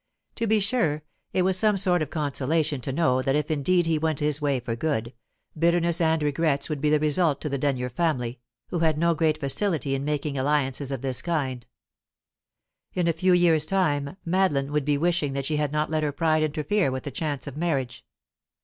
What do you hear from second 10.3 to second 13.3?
alliances of this kind; in a